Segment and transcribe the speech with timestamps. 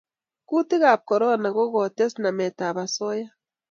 [0.47, 3.27] Kutikab korona ko kokotes namet ab asoya